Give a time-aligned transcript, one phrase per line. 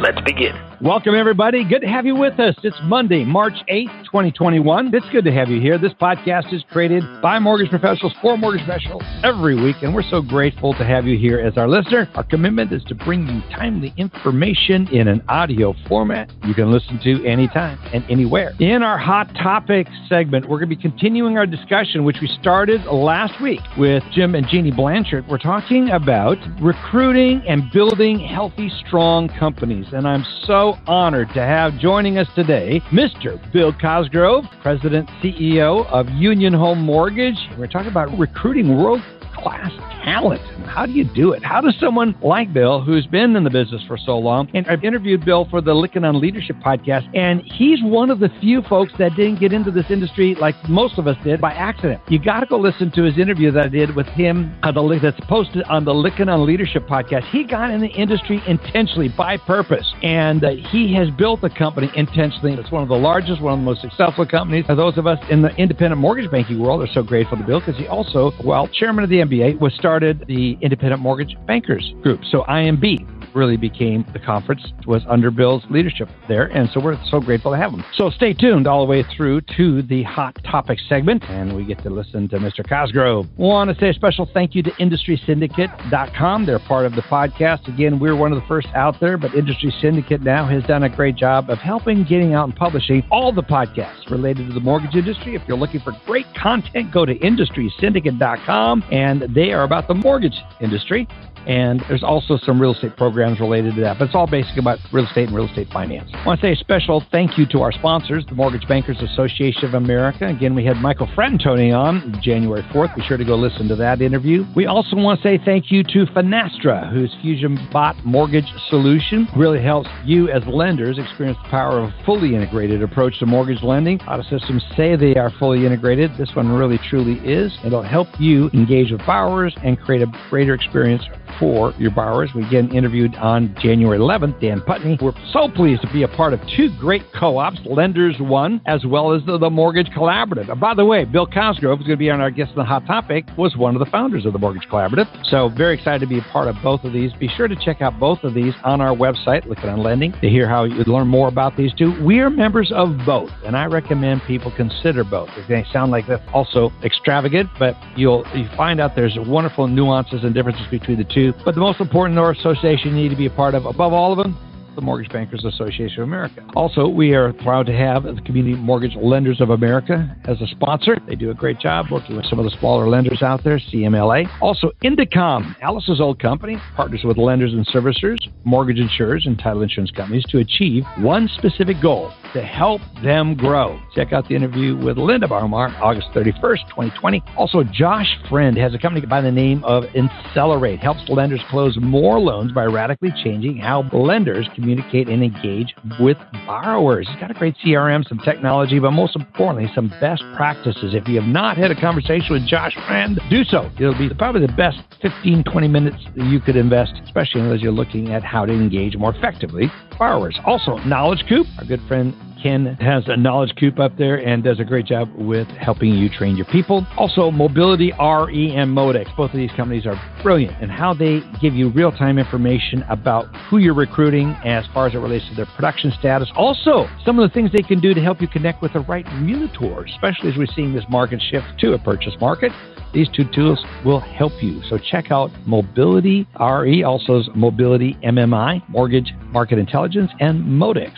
[0.00, 0.73] Let's begin.
[0.80, 1.62] Welcome, everybody.
[1.62, 2.56] Good to have you with us.
[2.64, 4.90] It's Monday, March 8th, 2021.
[4.92, 5.78] It's good to have you here.
[5.78, 10.20] This podcast is created by mortgage professionals for mortgage professionals every week, and we're so
[10.20, 12.08] grateful to have you here as our listener.
[12.16, 16.98] Our commitment is to bring you timely information in an audio format you can listen
[17.04, 18.52] to anytime and anywhere.
[18.58, 22.84] In our Hot Topics segment, we're going to be continuing our discussion, which we started
[22.86, 25.24] last week with Jim and Jeannie Blanchard.
[25.28, 31.78] We're talking about recruiting and building healthy, strong companies, and I'm so honored to have
[31.78, 33.38] joining us today Mr.
[33.52, 37.36] Bill Cosgrove, President CEO of Union Home Mortgage.
[37.58, 39.02] We're talking about recruiting world
[39.44, 39.70] class
[40.04, 40.40] talent.
[40.66, 41.44] How do you do it?
[41.44, 44.82] How does someone like Bill, who's been in the business for so long, and I've
[44.82, 48.92] interviewed Bill for the Lykken on Leadership podcast, and he's one of the few folks
[48.98, 52.00] that didn't get into this industry like most of us did by accident.
[52.08, 54.98] You got to go listen to his interview that I did with him on the,
[55.00, 57.28] that's posted on the Lykken on Leadership podcast.
[57.30, 61.90] He got in the industry intentionally by purpose, and uh, he has built the company
[61.94, 62.54] intentionally.
[62.54, 64.64] It's one of the largest, one of the most successful companies.
[64.68, 67.76] Those of us in the independent mortgage banking world are so grateful to Bill because
[67.76, 72.20] he also, well, chairman of the MBA, was started the Independent Mortgage Bankers Group.
[72.30, 77.20] So IMB really became the conference was under Bill's leadership there, and so we're so
[77.20, 77.84] grateful to have him.
[77.94, 81.82] So stay tuned all the way through to the hot topic segment, and we get
[81.82, 82.68] to listen to Mr.
[82.68, 83.26] Cosgrove.
[83.36, 86.46] Want to say a special thank you to IndustrySyndicate.com.
[86.46, 87.68] They're part of the podcast.
[87.68, 90.88] Again, we're one of the first out there, but Industry Syndicate now has done a
[90.88, 94.94] great job of helping getting out and publishing all the podcasts related to the mortgage
[94.94, 95.34] industry.
[95.34, 100.36] If you're looking for great content, go to IndustrySyndicate.com, and they are about the mortgage
[100.60, 101.08] industry.
[101.46, 103.98] And there's also some real estate programs related to that.
[103.98, 106.10] But it's all basically about real estate and real estate finance.
[106.14, 109.64] I want to say a special thank you to our sponsors, the Mortgage Bankers Association
[109.64, 110.26] of America.
[110.26, 112.94] Again, we had Michael Fratantoni on January 4th.
[112.94, 114.44] Be sure to go listen to that interview.
[114.56, 119.62] We also want to say thank you to Finastra, whose Fusion Bot mortgage solution really
[119.62, 124.00] helps you as lenders experience the power of a fully integrated approach to mortgage lending.
[124.02, 126.10] A lot of systems say they are fully integrated.
[126.18, 127.52] This one really truly is.
[127.64, 131.02] It'll help you engage with borrowers and create a greater experience
[131.38, 132.30] for your borrowers.
[132.34, 134.98] We again interviewed on January 11th Dan Putney.
[135.00, 139.12] We're so pleased to be a part of two great co-ops, Lenders One, as well
[139.12, 140.50] as the, the Mortgage Collaborative.
[140.50, 142.64] And by the way, Bill Cosgrove, is going to be on our guest on the
[142.64, 145.06] Hot Topic, was one of the founders of the Mortgage Collaborative.
[145.30, 147.12] So very excited to be a part of both of these.
[147.14, 150.28] Be sure to check out both of these on our website, Lykken on Lending, to
[150.28, 152.02] hear how you learn more about these two.
[152.04, 155.28] We are members of both, and I recommend people consider both.
[155.48, 160.34] They sound like that's also extravagant, but you'll you find out there's wonderful nuances and
[160.34, 161.23] differences between the two.
[161.44, 164.18] But the most important association you need to be a part of, above all of
[164.18, 164.36] them,
[164.74, 166.46] the Mortgage Bankers Association of America.
[166.56, 170.96] Also, we are proud to have the Community Mortgage Lenders of America as a sponsor.
[171.06, 174.28] They do a great job working with some of the smaller lenders out there, CMLA.
[174.40, 179.90] Also, Indecomm, Alice's old company, partners with lenders and servicers, mortgage insurers, and title insurance
[179.90, 183.80] companies to achieve one specific goal to help them grow.
[183.94, 187.22] Check out the interview with Linda Barmar, August 31st, 2020.
[187.36, 192.18] Also, Josh Friend has a company by the name of Insellerate, helps lenders close more
[192.18, 196.16] loans by radically changing how lenders communicate and engage with
[196.46, 197.06] borrowers.
[197.10, 200.94] He's got a great CRM, some technology, but most importantly, some best practices.
[200.94, 203.70] If you have not had a conversation with Josh Friend, do so.
[203.78, 208.14] It'll be probably the best 15, 20 minutes you could invest, especially as you're looking
[208.14, 210.38] at how to engage more effectively borrowers.
[210.44, 214.60] Also, Knowledge Coop, our good friend Ken has a knowledge coop up there and does
[214.60, 216.86] a great job with helping you train your people.
[216.98, 219.16] Also, Mobility RE and Modex.
[219.16, 223.34] Both of these companies are brilliant in how they give you real time information about
[223.48, 226.28] who you're recruiting as far as it relates to their production status.
[226.36, 229.06] Also, some of the things they can do to help you connect with the right
[229.22, 232.52] realtor, especially as we're seeing this market shift to a purchase market.
[232.94, 234.62] These two tools will help you.
[234.68, 240.92] So check out Mobility RE, also Mobility MMI, Mortgage Market Intelligence, and Modex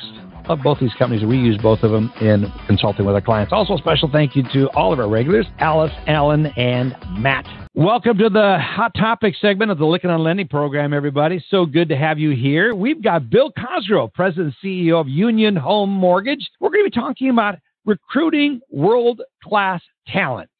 [0.48, 1.24] of both these companies.
[1.24, 3.52] We use both of them in consulting with our clients.
[3.52, 7.46] Also, special thank you to all of our regulars, Alice, Alan, and Matt.
[7.74, 11.44] Welcome to the Hot Topic segment of the Lykken on Lending program, everybody.
[11.48, 12.74] So good to have you here.
[12.74, 16.48] We've got Bill Cosgrove, President and CEO of Union Home Mortgage.
[16.60, 20.50] We're going to be talking about recruiting world class talent.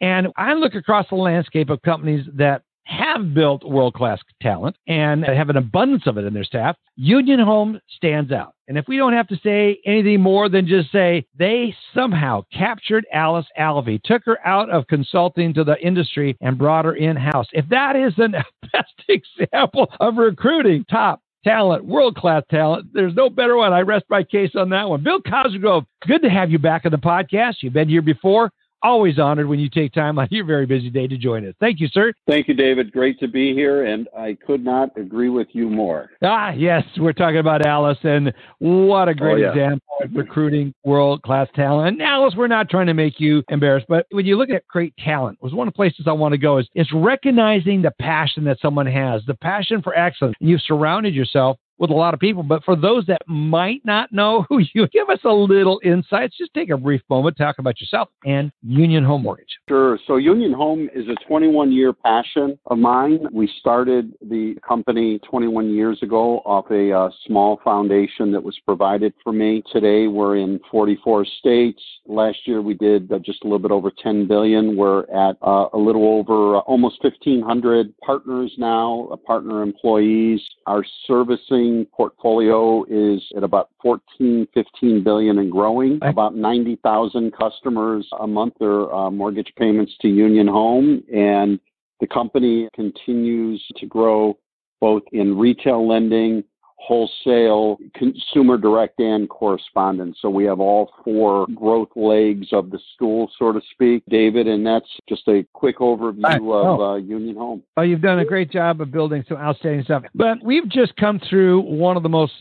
[0.00, 5.22] And I look across the landscape of companies that have built world class talent and
[5.22, 8.54] have an abundance of it in their staff, Union Home stands out.
[8.66, 13.06] And if we don't have to say anything more than just say they somehow captured
[13.12, 17.46] Alice Alvey, took her out of consulting to the industry and brought her in house.
[17.52, 22.88] If that isn't a best example of recruiting top talent, world class talent.
[22.92, 23.72] There's no better one.
[23.72, 25.02] I rest my case on that one.
[25.02, 27.56] Bill Cosgrove, good to have you back on the podcast.
[27.60, 28.50] You've been here before.
[28.88, 31.54] Always honored when you take time on your very busy day to join us.
[31.60, 32.14] Thank you, sir.
[32.26, 32.90] Thank you, David.
[32.90, 36.08] Great to be here, and I could not agree with you more.
[36.22, 39.50] Ah, yes, we're talking about Alice, and what a great Oh, yeah.
[39.50, 41.88] example of recruiting world class talent.
[41.88, 44.94] And Alice, we're not trying to make you embarrassed, but when you look at great
[44.96, 48.42] talent, was one of the places I want to go is it's recognizing the passion
[48.44, 50.34] that someone has, the passion for excellence.
[50.40, 54.44] You've surrounded yourself with a lot of people, but for those that might not know
[54.48, 58.08] who you give us a little insights, just take a brief moment, talk about yourself
[58.24, 59.58] and Union Home Mortgage.
[59.68, 59.98] Sure.
[60.06, 63.26] So Union Home is a 21 year passion of mine.
[63.32, 69.12] We started the company 21 years ago off a uh, small foundation that was provided
[69.22, 69.62] for me.
[69.72, 71.82] Today we're in 44 states.
[72.06, 74.76] Last year we did uh, just a little bit over 10 billion.
[74.76, 80.40] We're at uh, a little over uh, almost 1,500 partners now, uh, partner employees.
[80.66, 85.98] Our servicing portfolio is at about 14, 15 billion and growing.
[86.02, 91.58] About 90,000 customers a month are uh, mortgage payments to Union Home, and
[92.00, 94.38] the company continues to grow
[94.80, 96.44] both in retail lending,
[96.78, 100.16] wholesale, consumer direct, and correspondent.
[100.20, 104.66] So we have all four growth legs of the stool, so to speak, David, and
[104.66, 106.36] that's just a quick overview Right.
[106.36, 106.42] of
[106.80, 106.80] Oh.
[106.82, 107.62] uh, Union Home.
[107.76, 110.04] Well, you've done a great job of building some outstanding stuff.
[110.14, 112.32] But we've just come through one of the most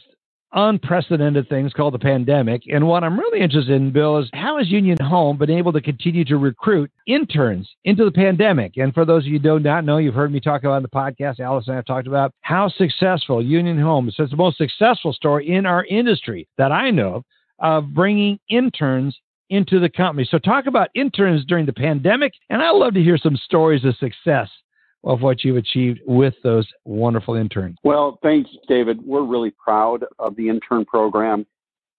[0.53, 2.63] unprecedented things called the pandemic.
[2.67, 5.81] And what I'm really interested in, Bill, is how has Union Home been able to
[5.81, 8.77] continue to recruit interns into the pandemic?
[8.77, 10.83] And for those of you who do not know, you've heard me talk about in
[10.83, 14.15] the podcast, Alice and I have talked about how successful Union Home is.
[14.17, 17.23] It's the most successful story in our industry that I know of,
[17.59, 19.17] of bringing interns
[19.49, 20.27] into the company.
[20.29, 22.33] So talk about interns during the pandemic.
[22.49, 24.49] And I'd love to hear some stories of success
[25.07, 27.77] of what you've achieved with those wonderful interns.
[27.83, 28.99] Well, thanks, David.
[29.03, 31.45] We're really proud of the intern program.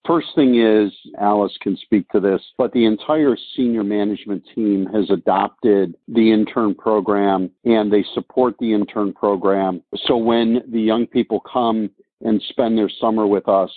[0.06, 5.10] First thing is, Alice can speak to this, but the entire senior management team has
[5.10, 9.82] adopted the intern program and they support the intern program.
[10.06, 11.90] So when the young people come
[12.22, 13.70] and spend their summer with us,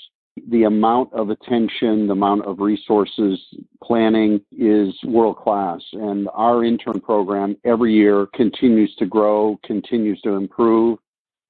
[0.50, 3.40] the amount of attention, the amount of resources,
[3.84, 5.82] planning is world class.
[5.94, 11.00] And our intern program every year continues to grow, continues to improve,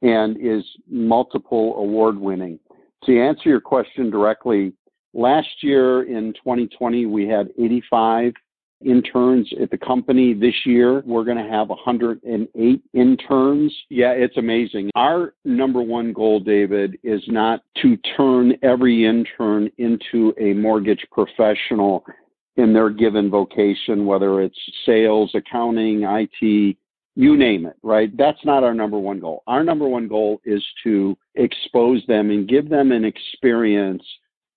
[0.01, 2.59] and is multiple award winning.
[3.05, 4.73] To answer your question directly,
[5.13, 8.33] last year in 2020, we had 85
[8.85, 10.33] interns at the company.
[10.33, 13.75] This year, we're going to have 108 interns.
[13.89, 14.89] Yeah, it's amazing.
[14.95, 22.03] Our number one goal, David, is not to turn every intern into a mortgage professional
[22.57, 26.77] in their given vocation, whether it's sales, accounting, IT,
[27.15, 28.15] you name it, right?
[28.17, 29.43] That's not our number one goal.
[29.47, 34.03] Our number one goal is to expose them and give them an experience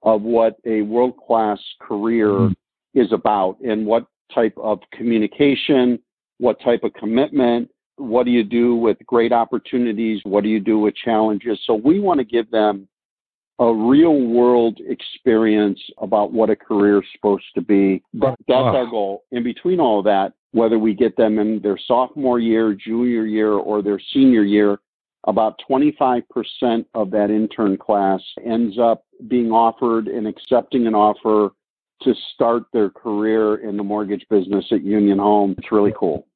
[0.02, 2.50] of what a world class career
[2.94, 5.98] is about and what type of communication,
[6.38, 10.78] what type of commitment, what do you do with great opportunities, what do you do
[10.78, 11.58] with challenges.
[11.66, 12.88] So we want to give them
[13.60, 18.02] a real world experience about what a career is supposed to be.
[18.12, 18.76] But that's Wow.
[18.76, 19.24] our goal.
[19.30, 23.52] In between all of that, whether we get them in their sophomore year, junior year,
[23.52, 24.80] or their senior year,
[25.26, 31.50] about 25% of that intern class ends up being offered and accepting an offer
[32.02, 35.54] to start their career in the mortgage business at Union Home.
[35.58, 36.26] It's really cool.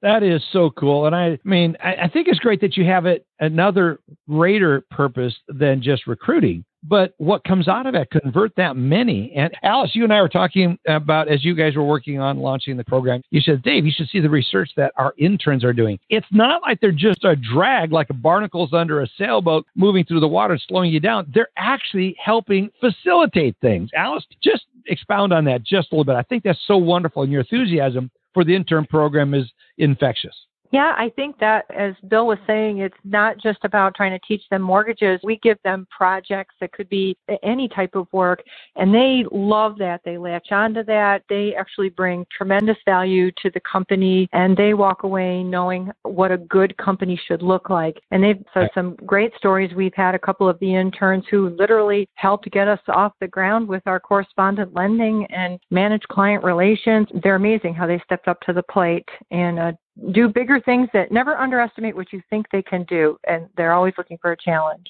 [0.00, 1.06] That is so cool.
[1.06, 5.34] And I mean, I, I think it's great that you have it another greater purpose
[5.48, 6.64] than just recruiting.
[6.84, 9.32] But what comes out of it, convert that many.
[9.34, 12.76] And Alice, you and I were talking about as you guys were working on launching
[12.76, 13.20] the program.
[13.30, 15.98] You said, Dave, you should see the research that our interns are doing.
[16.08, 20.20] It's not like they're just a drag, like a barnacles under a sailboat moving through
[20.20, 21.30] the water, slowing you down.
[21.34, 23.90] They're actually helping facilitate things.
[23.96, 26.16] Alice, just expound on that just a little bit.
[26.16, 30.34] I think that's so wonderful, and your enthusiasm for the intern program is infectious.
[30.70, 34.42] Yeah, I think that, as Bill was saying, it's not just about trying to teach
[34.50, 35.18] them mortgages.
[35.24, 38.42] We give them projects that could be any type of work,
[38.76, 40.02] and they love that.
[40.04, 41.22] They latch onto that.
[41.30, 46.38] They actually bring tremendous value to the company, and they walk away knowing what a
[46.38, 47.98] good company should look like.
[48.10, 49.72] And they've said some great stories.
[49.74, 53.68] We've had a couple of the interns who literally helped get us off the ground
[53.68, 57.08] with our correspondent lending and manage client relations.
[57.22, 59.72] They're amazing how they stepped up to the plate and uh,
[60.12, 63.18] do bigger things that never underestimate what you think they can do.
[63.26, 64.86] And they're always looking for a challenge.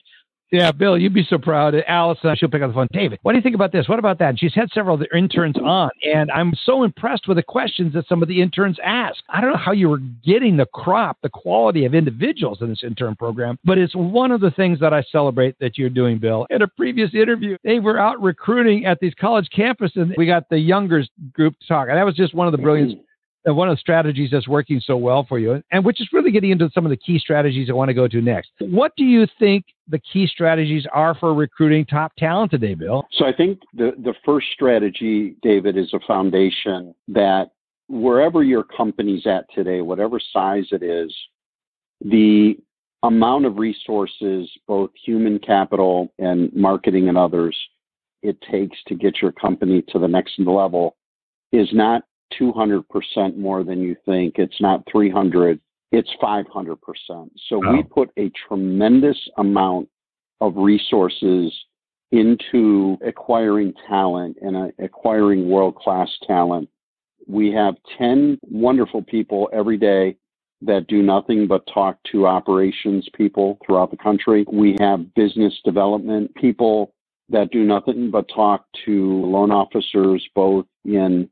[0.51, 1.75] Yeah, Bill, you'd be so proud.
[1.87, 2.89] Alice, uh, she'll pick up the phone.
[2.91, 3.87] David, what do you think about this?
[3.87, 4.31] What about that?
[4.31, 8.23] And she's had several interns on, and I'm so impressed with the questions that some
[8.23, 9.19] of the interns ask.
[9.29, 12.83] I don't know how you were getting the crop, the quality of individuals in this
[12.83, 16.47] intern program, but it's one of the things that I celebrate that you're doing, Bill.
[16.49, 20.49] In a previous interview, they were out recruiting at these college campuses, and we got
[20.49, 21.89] the youngers group to talk.
[21.89, 23.01] And that was just one of the brilliant and
[23.55, 26.51] one of the strategies that's working so well for you, and which is really getting
[26.51, 28.51] into some of the key strategies I want to go to next.
[28.61, 33.07] What do you think the key strategies are for recruiting top talent today, Bill?
[33.13, 37.51] So I think the, the first strategy, David, is a foundation that
[37.89, 41.15] wherever your company's at today, whatever size it is,
[42.01, 42.57] the
[43.03, 47.57] amount of resources, both human capital and marketing and others,
[48.23, 50.97] it takes to get your company to the next level
[51.53, 52.03] is not
[52.41, 54.35] 200% more than you think.
[54.39, 55.61] It's not 300,
[55.93, 56.77] it's 500%.
[57.49, 59.89] So we put a tremendous amount
[60.41, 61.53] of resources
[62.13, 66.69] into acquiring talent and uh, acquiring world class talent.
[67.27, 70.17] We have 10 wonderful people every day
[70.63, 74.45] that do nothing but talk to operations people throughout the country.
[74.51, 76.95] We have business development people
[77.29, 81.29] that do nothing but talk to loan officers both in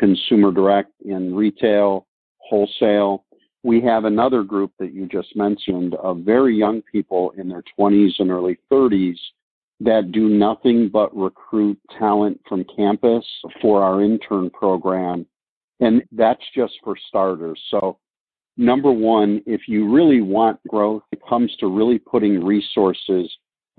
[0.00, 2.06] consumer direct in retail,
[2.38, 3.26] wholesale.
[3.62, 8.12] We have another group that you just mentioned of very young people in their 20s
[8.18, 9.18] and early 30s
[9.80, 13.24] that do nothing but recruit talent from campus
[13.60, 15.26] for our intern program.
[15.80, 17.60] And that's just for starters.
[17.70, 17.98] So,
[18.56, 23.30] number one, if you really want growth, it comes to really putting resources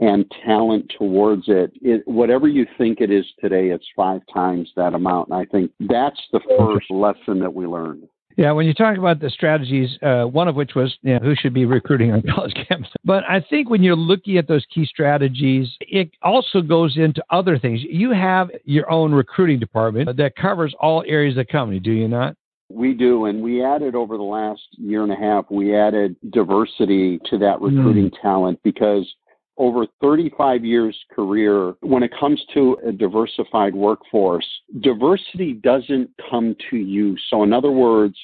[0.02, 1.72] and talent towards it.
[1.82, 2.02] it.
[2.06, 5.30] Whatever you think it is today, it's five times that amount.
[5.30, 8.08] And I think that's the first lesson that we learned.
[8.38, 11.36] Yeah, when you talk about the strategies, uh, one of which was you know, who
[11.36, 12.94] should be recruiting on college campuses.
[13.04, 17.60] But I think when you're looking at those key strategies, it also goes into other
[17.60, 17.82] things.
[17.84, 22.08] You have your own recruiting department that covers all areas of the company, do you
[22.08, 22.36] not?
[22.70, 27.20] We do, and we added over the last year and a half, we added diversity
[27.26, 28.22] to that recruiting mm.
[28.22, 29.14] talent because
[29.62, 34.48] over 35 years career when it comes to a diversified workforce
[34.82, 38.18] diversity doesn't come to you so in other words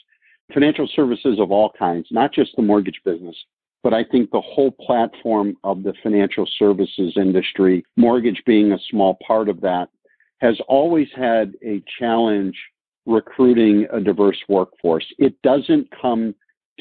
[0.54, 3.36] financial services of all kinds not just the mortgage business
[3.84, 9.18] but I think the whole platform of the financial services industry, mortgage being a small
[9.26, 9.88] part of that,
[10.40, 12.56] has always had a challenge
[13.06, 15.06] recruiting a diverse workforce.
[15.18, 16.36] It doesn't come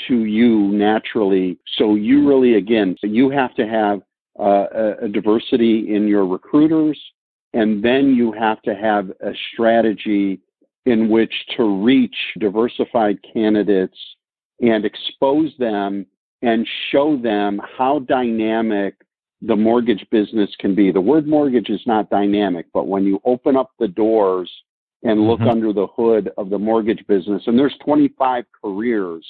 [0.08, 1.58] to you naturally.
[1.78, 4.00] So you really, again, you have to have
[4.38, 7.00] a, diversity in your recruiters,
[7.52, 10.40] and then you have to have a strategy
[10.84, 13.98] in which to reach diversified candidates
[14.60, 16.06] and expose them
[16.42, 18.94] and show them how dynamic
[19.42, 20.90] the mortgage business can be.
[20.90, 24.50] The word mortgage is not dynamic, but when you open up the doors
[25.02, 25.50] and look mm-hmm.
[25.50, 29.26] under the hood of the mortgage business, and there's 25 careers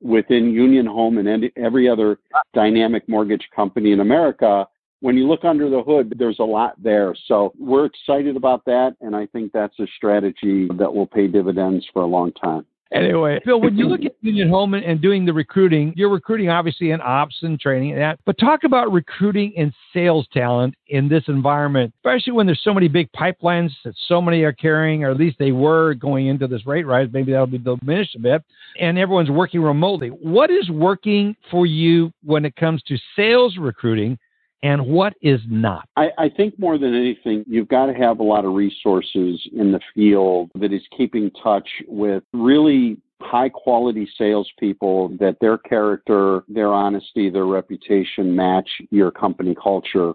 [0.00, 2.18] within Union Home and every other
[2.54, 4.66] dynamic mortgage company in America.
[5.00, 7.14] When you look under the hood, there's a lot there.
[7.26, 8.96] So we're excited about that.
[9.00, 12.66] And I think that's a strategy that will pay dividends for a long time.
[12.92, 16.92] Anyway, Phil, when you look at Union Home and doing the recruiting, you're recruiting obviously
[16.92, 21.24] in ops and training and that, but talk about recruiting and sales talent in this
[21.28, 25.18] environment, especially when there's so many big pipelines that so many are carrying, or at
[25.18, 27.08] least they were going into this rate rise.
[27.12, 28.42] Maybe that'll be diminished a bit,
[28.80, 30.08] and everyone's working remotely.
[30.08, 34.18] What is working for you when it comes to sales recruiting
[34.62, 35.88] and what is not?
[35.96, 39.70] I, I, think more than anything, you've got to have a lot of resources in
[39.70, 46.72] the field that is keeping touch with really high quality salespeople that their character, their
[46.72, 50.12] honesty, their reputation match your company culture.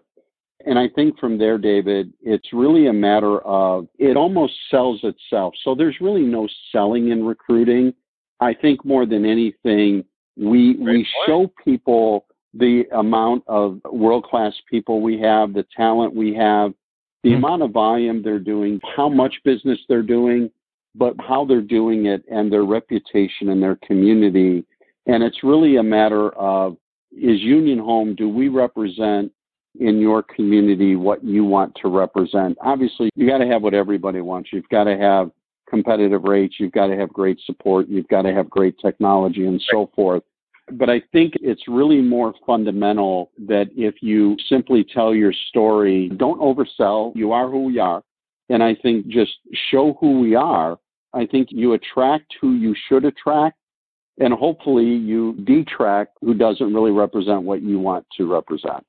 [0.66, 5.54] And I think from there, David, it's really a matter of it almost sells itself.
[5.64, 7.94] So there's really no selling in recruiting.
[8.40, 10.06] I think more than anything,
[10.38, 16.34] we we show people the amount of world class people we have, the talent we
[16.36, 16.74] have,
[17.24, 17.44] the mm-hmm.
[17.44, 20.50] amount of volume they're doing, how much business they're doing,
[20.96, 24.64] but how they're doing it and their reputation in their community.
[25.08, 26.78] And it's really a matter of
[27.12, 29.32] is Union Home, do we represent
[29.80, 32.58] in your community what you want to represent?
[32.62, 34.50] Obviously, you got to have what everybody wants.
[34.52, 35.32] You've got to have
[35.70, 39.62] competitive rates, you've got to have great support, you've got to have great technology, and
[39.72, 40.24] so forth.
[40.72, 46.40] But I think it's really more fundamental that if you simply tell your story, don't
[46.40, 47.12] oversell.
[47.16, 48.02] You are who we are.
[48.50, 49.34] And I think just
[49.70, 50.78] show who we are.
[51.14, 53.58] I think you attract who you should attract.
[54.20, 58.86] and hopefully you detract who doesn't really represent what you want to represent.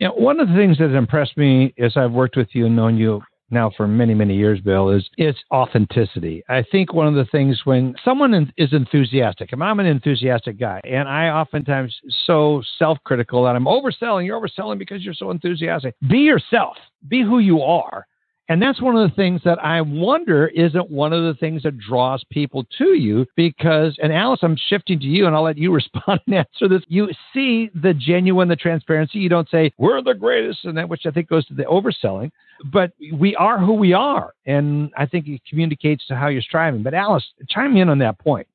[0.00, 2.96] Know, one of the things that impressed me as I've worked with you and known
[2.96, 6.42] you now for many, many years, Bill, is it's authenticity.
[6.48, 10.80] I think one of the things when someone is enthusiastic, mean, I'm an enthusiastic guy,
[10.84, 11.94] and I oftentimes
[12.26, 14.26] so self-critical that I'm overselling.
[14.26, 15.94] You're overselling because you're so enthusiastic.
[16.08, 16.76] Be yourself.
[17.08, 18.06] Be who you are.
[18.52, 21.78] And that's one of the things that I wonder isn't one of the things that
[21.78, 25.72] draws people to you because, and Alice, I'm shifting to you and I'll let you
[25.74, 26.82] respond and answer this.
[26.86, 29.20] You see the genuine, the transparency.
[29.20, 32.30] You don't say, we're the greatest, and that, which I think goes to the overselling,
[32.70, 34.34] but we are who we are.
[34.44, 36.82] And I think it communicates to how you're striving.
[36.82, 38.46] But Alice, chime in on that point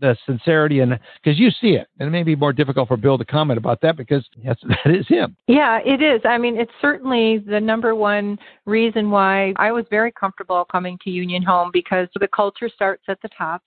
[0.00, 1.88] the sincerity and because you see it.
[1.98, 4.94] And it may be more difficult for bill to comment about that because that's, that
[4.94, 5.36] is him.
[5.46, 6.20] Yeah it is.
[6.24, 11.10] I mean it's certainly the number one reason why i was very comfortable coming to
[11.10, 13.62] union home because the culture starts at the top.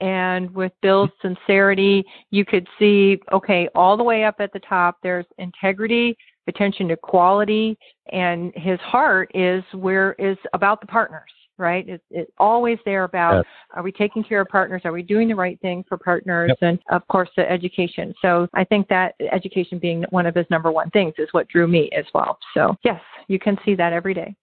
[0.00, 4.98] And with bill's sincerity you could see okay all the way up at the top
[5.02, 6.16] there's integrity
[6.48, 7.76] attention to quality
[8.12, 11.88] and his heart is where is about the partners right?
[11.88, 13.44] It's, it's always there about yes.
[13.74, 14.82] are we taking care of partners?
[14.84, 16.48] Are we doing the right thing for partners?
[16.48, 16.58] Yep.
[16.62, 18.14] And of course, the education.
[18.22, 21.66] So I think that education being one of his number one things is what drew
[21.66, 22.38] me as well.
[22.54, 24.34] So yes, you can see that every day.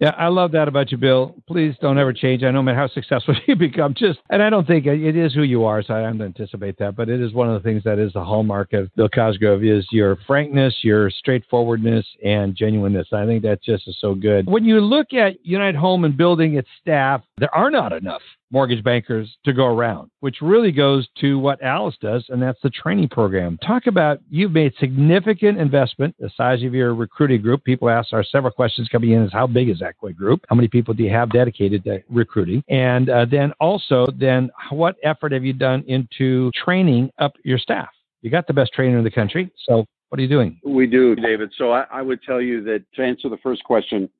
[0.00, 1.34] Yeah, I love that about you, Bill.
[1.46, 2.42] Please don't ever change.
[2.42, 5.42] I no matter how successful you become, just and I don't think it is who
[5.42, 6.96] you are, so I don't anticipate that.
[6.96, 9.86] But it is one of the things that is the hallmark of Bill Cosgrove is
[9.92, 13.08] your frankness, your straightforwardness, and genuineness.
[13.12, 14.46] I think that just is so good.
[14.46, 18.82] When you look at United Home and building its staff, there are not enough mortgage
[18.82, 23.08] bankers to go around, which really goes to what Alice does, and that's the training
[23.08, 23.58] program.
[23.66, 27.64] Talk about you've made significant investment, the size of your recruiting group.
[27.64, 30.44] People ask our several questions coming in is how big is that group?
[30.48, 32.62] How many people do you have dedicated to recruiting?
[32.68, 37.88] And uh, then also, then what effort have you done into training up your staff?
[38.22, 40.60] You got the best trainer in the country, so what are you doing?
[40.64, 41.52] We do, David.
[41.56, 44.10] So I, I would tell you that to answer the first question,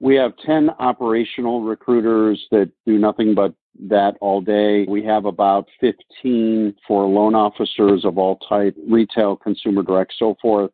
[0.00, 3.54] we have 10 operational recruiters that do nothing but
[3.88, 4.84] that all day.
[4.88, 10.70] We have about 15 for loan officers of all type, retail, consumer direct, so forth.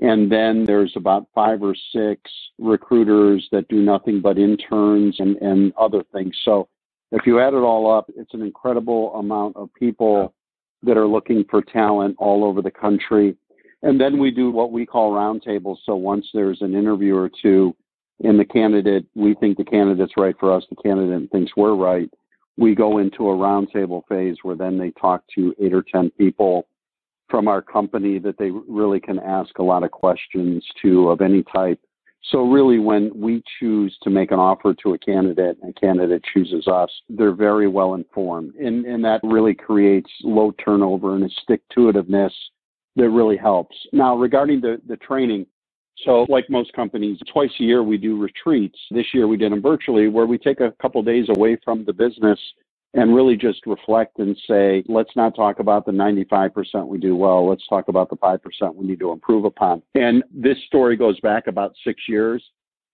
[0.00, 2.20] And then there's about five or six
[2.58, 6.36] recruiters that do nothing but interns and, and other things.
[6.44, 6.68] So
[7.12, 10.34] if you add it all up, it's an incredible amount of people
[10.82, 13.36] that are looking for talent all over the country.
[13.82, 15.78] And then we do what we call roundtables.
[15.86, 17.74] So once there's an interview or two
[18.20, 22.10] in the candidate, we think the candidate's right for us, the candidate thinks we're right
[22.56, 26.66] we go into a roundtable phase where then they talk to eight or 10 people
[27.28, 31.42] from our company that they really can ask a lot of questions to of any
[31.42, 31.78] type.
[32.30, 36.22] So really when we choose to make an offer to a candidate and a candidate
[36.32, 38.54] chooses us, they're very well informed.
[38.54, 42.32] And, and that really creates low turnover and a stick to itiveness
[42.96, 43.76] that really helps.
[43.92, 45.46] Now regarding the, the training,
[46.04, 48.78] so, like most companies, twice a year we do retreats.
[48.90, 51.92] This year we did them virtually, where we take a couple days away from the
[51.92, 52.38] business
[52.94, 57.48] and really just reflect and say, let's not talk about the 95% we do well.
[57.48, 59.82] Let's talk about the 5% we need to improve upon.
[59.94, 62.42] And this story goes back about six years.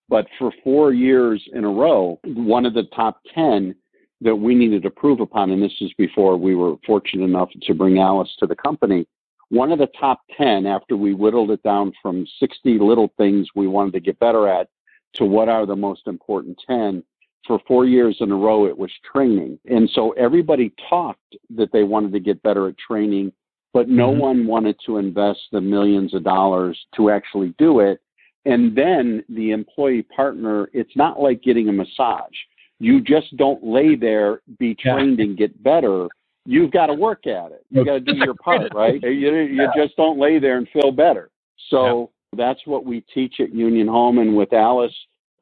[0.08, 3.74] But for four years in a row, one of the top 10
[4.20, 7.74] that we needed to prove upon, and this is before we were fortunate enough to
[7.74, 9.06] bring Alice to the company,
[9.52, 13.66] one of the top 10 after we whittled it down from 60 little things we
[13.66, 14.68] wanted to get better at
[15.16, 17.04] to what are the most important 10
[17.46, 19.58] for four years in a row it was training.
[19.66, 23.30] And so everybody talked that they wanted to get better at training
[23.74, 24.20] but no mm-hmm.
[24.20, 28.00] one wanted to invest the millions of dollars to actually do it.
[28.44, 32.36] And then the employee partner it's not like getting a massage.
[32.78, 35.26] You just don't lay there be trained yeah.
[35.26, 36.08] and get better
[36.44, 37.64] you've got to work at it.
[37.70, 39.00] You got to do your part, right?
[39.02, 41.31] You, you just don't lay there and feel better.
[41.68, 42.46] So yeah.
[42.46, 44.18] that's what we teach at Union Home.
[44.18, 44.94] And with Alice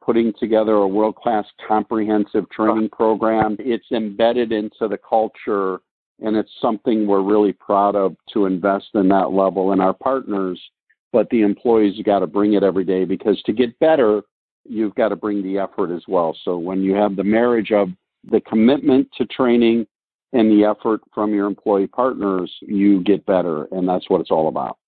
[0.04, 5.80] putting together a world class comprehensive training program, it's embedded into the culture.
[6.22, 10.60] And it's something we're really proud of to invest in that level and our partners.
[11.12, 14.22] But the employees got to bring it every day because to get better,
[14.68, 16.36] you've got to bring the effort as well.
[16.44, 17.88] So when you have the marriage of
[18.30, 19.86] the commitment to training
[20.32, 23.64] and the effort from your employee partners, you get better.
[23.72, 24.78] And that's what it's all about.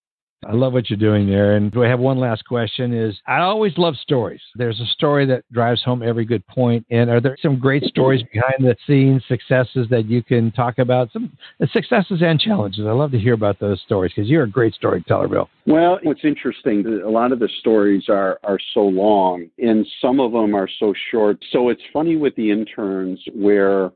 [0.45, 1.57] I love what you're doing there.
[1.57, 2.93] And do I have one last question?
[2.93, 4.41] Is I always love stories.
[4.57, 6.85] There's a story that drives home every good point.
[6.91, 11.13] And are there some great stories behind the scenes, successes that you can talk about?
[11.13, 12.87] Some uh, successes and challenges.
[12.87, 15.49] I love to hear about those stories because you're a great storyteller, Bill.
[15.67, 20.33] Well, what's interesting, a lot of the stories are are so long and some of
[20.33, 21.39] them are so short.
[21.53, 23.93] So it's funny with the interns where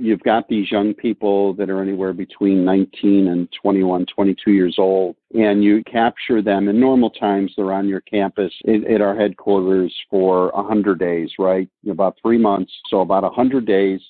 [0.00, 5.16] you've got these young people that are anywhere between 19 and 21, 22 years old,
[5.34, 7.52] and you capture them in normal times.
[7.56, 11.68] They're on your campus at, at our headquarters for 100 days, right?
[11.88, 14.00] About three months, so about 100 days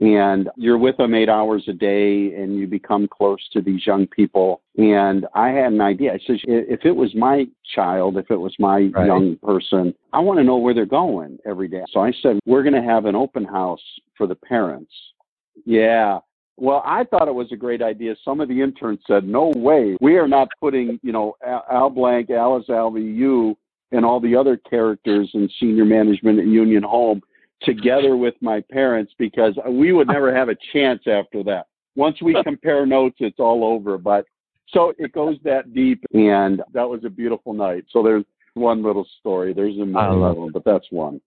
[0.00, 4.06] and you're with them eight hours a day and you become close to these young
[4.08, 4.62] people.
[4.76, 6.12] And I had an idea.
[6.12, 9.06] I said, if it was my child, if it was my right.
[9.06, 11.84] young person, I want to know where they're going every day.
[11.92, 13.82] So I said, we're going to have an open house
[14.16, 14.92] for the parents.
[15.64, 16.18] Yeah.
[16.56, 18.14] Well, I thought it was a great idea.
[18.24, 19.96] Some of the interns said, no way.
[20.00, 23.56] We are not putting, you know, Al Blank, Alice Alvey, you,
[23.90, 27.22] and all the other characters in senior management at Union Home
[27.62, 31.66] together with my parents because we would never have a chance after that.
[31.96, 33.98] Once we compare notes, it's all over.
[33.98, 34.26] But
[34.68, 37.84] so it goes that deep, and that was a beautiful night.
[37.90, 39.52] So there's one little story.
[39.52, 41.20] There's a million but that's one.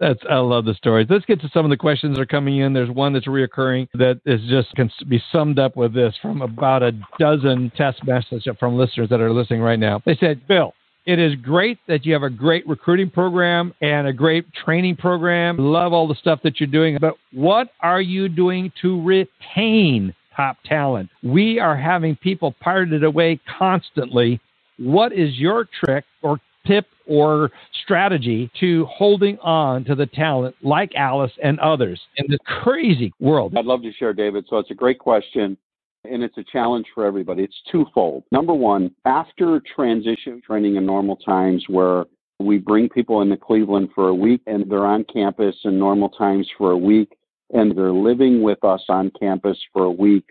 [0.00, 1.06] That's I love the stories.
[1.10, 2.72] Let's get to some of the questions that are coming in.
[2.72, 6.82] There's one that's reoccurring that is just can be summed up with this from about
[6.82, 10.00] a dozen test messages from listeners that are listening right now.
[10.06, 10.72] They said, Bill,
[11.04, 15.58] it is great that you have a great recruiting program and a great training program.
[15.58, 20.56] Love all the stuff that you're doing, but what are you doing to retain top
[20.64, 21.10] talent?
[21.22, 24.40] We are having people pirated away constantly.
[24.78, 27.50] What is your trick or tip or
[27.82, 33.54] strategy to holding on to the talent like Alice and others in this crazy world?
[33.56, 34.46] I'd love to share, David.
[34.48, 35.56] So it's a great question
[36.04, 37.42] and it's a challenge for everybody.
[37.42, 38.24] It's twofold.
[38.32, 42.04] Number one, after transition training in normal times where
[42.38, 46.48] we bring people into Cleveland for a week and they're on campus in normal times
[46.56, 47.12] for a week
[47.52, 50.24] and they're living with us on campus for a week.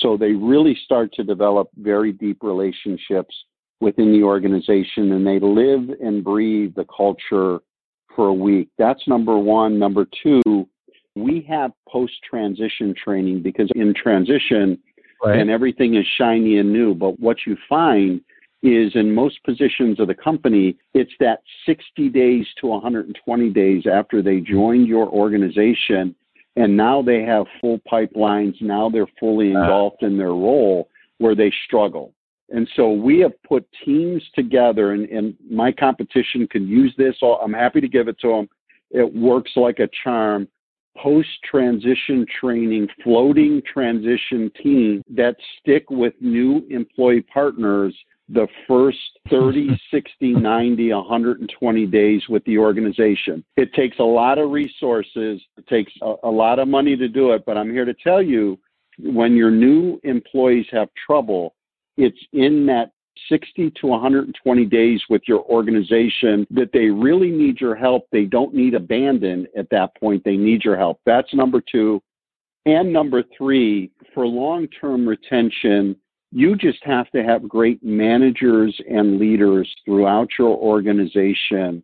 [0.00, 3.34] So they really start to develop very deep relationships
[3.82, 7.58] within the organization and they live and breathe the culture
[8.14, 8.68] for a week.
[8.78, 9.78] That's number one.
[9.78, 10.68] Number two,
[11.16, 14.78] we have post transition training because in transition,
[15.22, 15.38] right.
[15.38, 16.94] and everything is shiny and new.
[16.94, 18.20] But what you find
[18.62, 24.22] is in most positions of the company, it's that 60 days to 120 days after
[24.22, 26.14] they joined your organization,
[26.54, 28.54] and now they have full pipelines.
[28.62, 29.60] Now they're fully ah.
[29.60, 32.14] engulfed in their role where they struggle.
[32.52, 37.16] And so we have put teams together, and, and my competition can use this.
[37.22, 38.48] I'm happy to give it to them.
[38.90, 40.46] It works like a charm
[40.98, 47.96] post transition training floating transition team that stick with new employee partners
[48.28, 48.98] the first
[49.30, 53.44] 30, 60, 90, 120 days with the organization.
[53.56, 57.32] It takes a lot of resources, it takes a, a lot of money to do
[57.32, 58.58] it, but I'm here to tell you
[58.98, 61.54] when your new employees have trouble,
[61.96, 62.92] it's in that
[63.28, 68.06] 60 to 120 days with your organization that they really need your help.
[68.10, 70.24] They don't need abandon at that point.
[70.24, 71.00] They need your help.
[71.06, 72.02] That's number two.
[72.64, 75.96] And number three, for long term retention,
[76.30, 81.82] you just have to have great managers and leaders throughout your organization.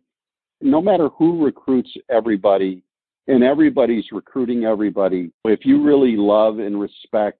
[0.61, 2.83] No matter who recruits everybody,
[3.27, 7.37] and everybody's recruiting everybody, if you really love and respect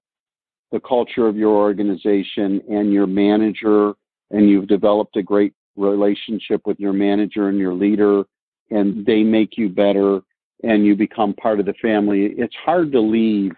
[0.72, 3.92] the culture of your organization and your manager,
[4.30, 8.22] and you've developed a great relationship with your manager and your leader,
[8.70, 10.20] and they make you better,
[10.62, 13.52] and you become part of the family, it's hard to leave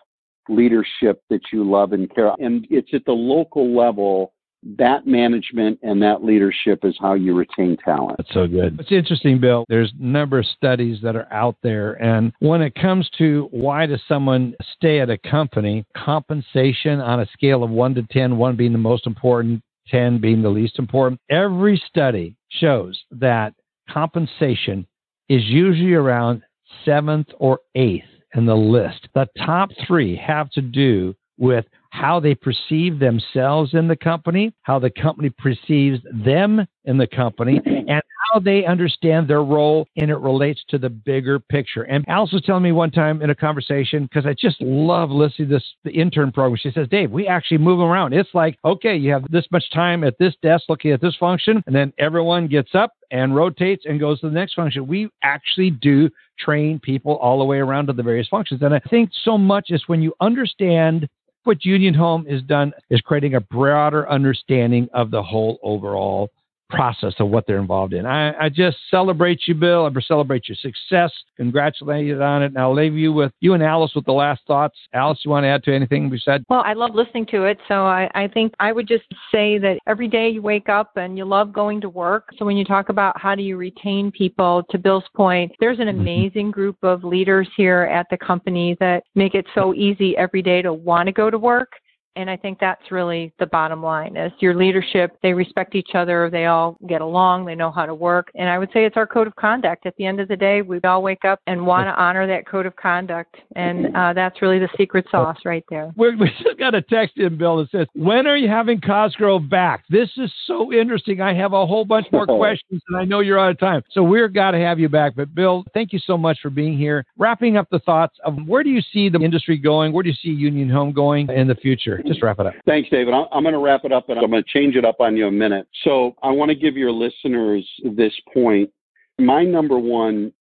[0.48, 2.32] leadership that you love and care.
[2.38, 4.32] And it's at the local level
[4.78, 8.16] that management and that leadership is how you retain talent.
[8.18, 8.78] That's so good.
[8.80, 9.64] It's interesting, Bill.
[9.68, 11.94] There's a number of studies that are out there.
[12.02, 17.26] And when it comes to why does someone stay at a company, compensation on a
[17.32, 21.20] scale of one to 10, one being the most important, 10 being the least important,
[21.28, 23.54] every study shows that
[23.90, 24.86] compensation
[25.28, 26.42] is usually around
[26.84, 29.08] seventh or eighth in the list.
[29.14, 34.78] The top three have to do with how they perceive themselves in the company, how
[34.78, 40.16] the company perceives them in the company, and how they understand their role and it
[40.16, 41.82] relates to the bigger picture.
[41.82, 45.48] And Alice was telling me one time in a conversation, because I just love listening
[45.48, 46.58] to this the intern program.
[46.62, 48.14] She says, Dave, we actually move around.
[48.14, 51.62] It's like, okay, you have this much time at this desk looking at this function,
[51.66, 54.86] and then everyone gets up and rotates and goes to the next function.
[54.86, 58.62] We actually do train people all the way around to the various functions.
[58.62, 61.08] And I think so much is when you understand
[61.44, 66.30] what Union Home has done is creating a broader understanding of the whole overall
[66.76, 68.06] process of what they're involved in.
[68.06, 69.86] I, I just celebrate you, Bill.
[69.86, 71.12] I celebrate your success.
[71.36, 72.46] Congratulate you on it.
[72.46, 74.76] And I'll leave you with you and Alice with the last thoughts.
[74.92, 76.44] Alice, you want to add to anything we said?
[76.48, 77.58] Well, I love listening to it.
[77.68, 81.16] So I, I think I would just say that every day you wake up and
[81.16, 82.30] you love going to work.
[82.38, 85.86] So when you talk about how do you retain people, to Bill's point, there's an
[85.86, 86.00] mm-hmm.
[86.00, 90.62] amazing group of leaders here at the company that make it so easy every day
[90.62, 91.72] to want to go to work
[92.16, 96.28] and I think that's really the bottom line is your leadership, they respect each other,
[96.30, 98.30] they all get along, they know how to work.
[98.34, 99.86] And I would say it's our code of conduct.
[99.86, 102.46] At the end of the day, we all wake up and want to honor that
[102.46, 103.36] code of conduct.
[103.56, 105.92] And uh, that's really the secret sauce right there.
[105.96, 109.48] we we just got a text in, Bill, that says, When are you having Cosgrove
[109.48, 109.84] back?
[109.88, 111.20] This is so interesting.
[111.20, 113.82] I have a whole bunch more questions, and I know you're out of time.
[113.90, 115.14] So we're got to have you back.
[115.16, 117.04] But, Bill, thank you so much for being here.
[117.16, 119.92] Wrapping up the thoughts of where do you see the industry going?
[119.92, 122.01] Where do you see Union Home going in the future?
[122.06, 122.54] Just wrap it up.
[122.66, 123.14] Thanks, David.
[123.14, 125.26] I'm going to wrap it up, and I'm going to change it up on you
[125.26, 125.66] a minute.
[125.84, 128.70] So I want to give your listeners this point.
[129.18, 130.32] My number one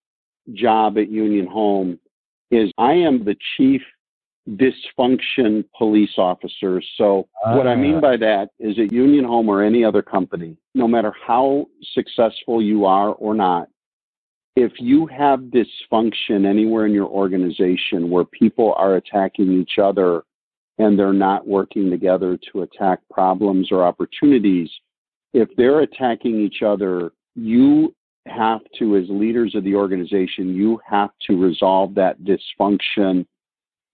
[0.54, 1.98] job at Union Home
[2.50, 3.82] is I am the chief
[4.50, 6.82] dysfunction police officer.
[6.96, 8.00] So uh, what I mean ah.
[8.00, 12.84] by that is at Union Home or any other company, no matter how successful you
[12.84, 13.68] are or not,
[14.56, 20.22] if you have dysfunction anywhere in your organization where people are attacking each other
[20.78, 24.70] and they're not working together to attack problems or opportunities,
[25.32, 27.94] if they're attacking each other, you
[28.26, 33.26] have to, as leaders of the organization, you have to resolve that dysfunction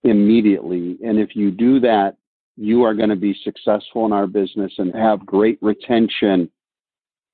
[0.03, 0.97] immediately.
[1.03, 2.15] And if you do that,
[2.55, 6.49] you are going to be successful in our business and have great retention.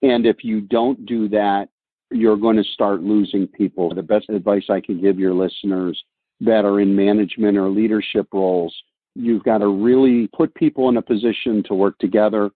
[0.01, 1.69] And if you don't do that,
[2.12, 3.93] you're going to start losing people.
[3.93, 6.01] The best advice I can give your listeners
[6.41, 8.75] that are in management or leadership roles
[9.15, 12.51] You've got to really put people in a position to work together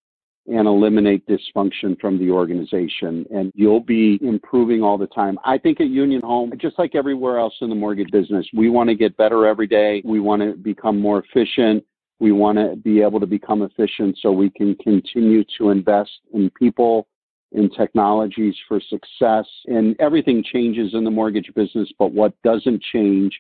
[0.48, 3.26] and eliminate dysfunction from the organization.
[3.32, 5.38] And you'll be improving all the time.
[5.45, 8.89] I think at Union Home, just like everywhere else in the mortgage business, we want
[8.89, 10.02] to get better every day.
[10.04, 11.84] We want to become more efficient.
[12.19, 16.50] We want to be able to become efficient so we can continue to invest in
[16.50, 17.08] people,
[17.52, 19.45] in technologies for success.
[19.67, 23.39] And everything changes in the mortgage business, but what doesn't change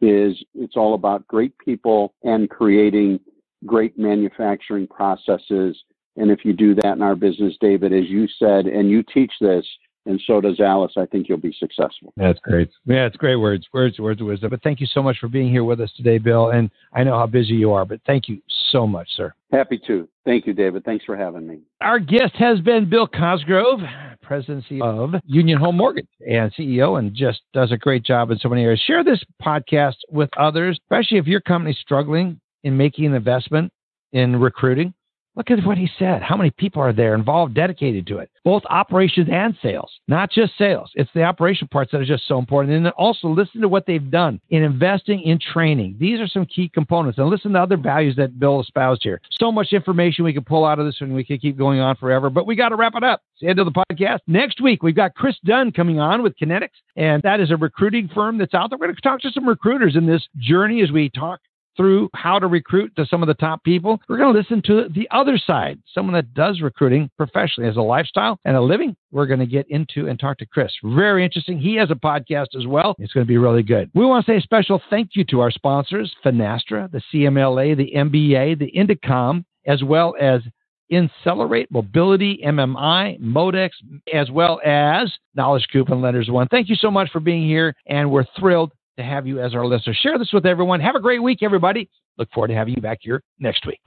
[0.00, 3.20] is it's all about great people and creating
[3.66, 5.76] great manufacturing processes.
[6.16, 9.32] And if you do that in our business, David, as you said, and you teach
[9.40, 9.64] this,
[10.06, 12.14] and so does Alice, I think you'll be successful.
[12.16, 12.70] That's great.
[12.86, 14.48] Yeah, it's great words, words, words of wisdom.
[14.50, 16.50] But thank you so much for being here with us today, Bill.
[16.50, 19.34] And I know how busy you are, but thank you so much, sir.
[19.52, 20.08] Happy to.
[20.24, 20.84] Thank you, David.
[20.84, 21.58] Thanks for having me.
[21.82, 23.80] Our guest has been Bill Cosgrove,
[24.28, 28.50] presidency of Union Home Mortgage and CEO, and just does a great job in so
[28.50, 28.80] many areas.
[28.86, 33.72] Share this podcast with others, especially if your company's struggling in making an investment
[34.12, 34.92] in recruiting
[35.38, 36.20] Look at what he said.
[36.20, 38.28] How many people are there involved, dedicated to it?
[38.44, 40.90] Both operations and sales, not just sales.
[40.96, 42.74] It's the operation parts that are just so important.
[42.74, 45.96] And then also listen to what they've done in investing in training.
[46.00, 47.18] These are some key components.
[47.18, 49.20] And listen to other values that Bill espoused here.
[49.30, 51.94] So much information we could pull out of this and we could keep going on
[51.94, 53.22] forever, but we got to wrap it up.
[53.34, 54.18] It's the end of the podcast.
[54.26, 58.10] Next week, we've got Chris Dunn coming on with Kinetics, and that is a recruiting
[58.12, 58.78] firm that's out there.
[58.78, 61.38] We're going to talk to some recruiters in this journey as we talk
[61.78, 64.88] through how to recruit to some of the top people, we're going to listen to
[64.94, 68.94] the other side, someone that does recruiting professionally as a lifestyle and a living.
[69.12, 70.72] We're going to get into and talk to Chris.
[70.84, 71.58] Very interesting.
[71.58, 72.96] He has a podcast as well.
[72.98, 73.90] It's going to be really good.
[73.94, 77.92] We want to say a special thank you to our sponsors, Finastra, the CMLA, the
[77.96, 80.42] MBA, the Indecomm, as well as
[80.90, 83.70] Insellerate, Mobility, MMI, Modex,
[84.12, 86.48] as well as Knowledge Coupon Lenders One.
[86.48, 89.64] Thank you so much for being here, and we're thrilled to have you as our
[89.64, 89.94] listener.
[89.94, 90.80] Share this with everyone.
[90.80, 91.88] Have a great week, everybody.
[92.18, 93.80] Look forward to having you back here next week.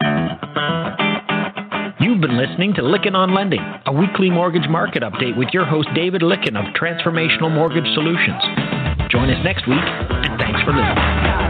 [2.00, 5.88] You've been listening to Lykken on Lending, a weekly mortgage market update with your host,
[5.94, 8.42] David Lykken of Transformational Mortgage Solutions.
[9.12, 11.41] Join us next week, and thanks for listening.